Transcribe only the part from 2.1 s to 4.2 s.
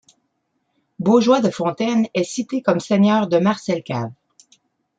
est cité comme seigneur de Marcelcave.